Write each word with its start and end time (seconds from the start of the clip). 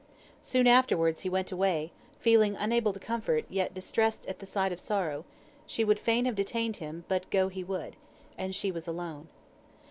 Soon 0.41 0.65
afterwards 0.65 1.21
he 1.21 1.29
went 1.29 1.51
away, 1.51 1.91
feeling 2.19 2.55
unable 2.55 2.91
to 2.91 2.99
comfort, 2.99 3.45
yet 3.51 3.75
distressed 3.75 4.25
at 4.25 4.39
the 4.39 4.47
sight 4.47 4.71
of 4.71 4.79
sorrow; 4.79 5.25
she 5.67 5.83
would 5.83 5.99
fain 5.99 6.25
have 6.25 6.33
detained 6.33 6.77
him, 6.77 7.05
but 7.07 7.29
go 7.29 7.49
he 7.49 7.63
would. 7.63 7.95
And 8.35 8.55
she 8.55 8.71
was 8.71 8.87
alone. 8.87 9.27